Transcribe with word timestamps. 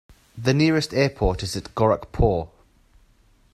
The 0.35 0.55
nearest 0.55 0.95
airport 0.95 1.43
is 1.43 1.55
at 1.55 1.75
Gorakhpur. 1.75 2.47